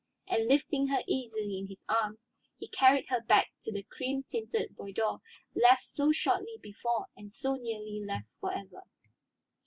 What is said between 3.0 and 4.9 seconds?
her back to the cream tinted